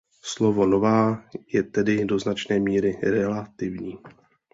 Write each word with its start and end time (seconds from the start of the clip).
Slovo 0.21 0.65
„nová“ 0.65 1.29
je 1.53 1.63
tedy 1.63 2.05
do 2.05 2.19
značné 2.19 2.59
míry 2.59 2.99
relativní. 3.03 3.97